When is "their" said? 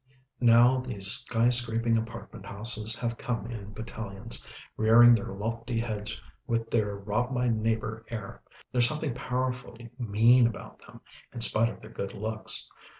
5.13-5.27, 6.71-6.95, 11.81-11.91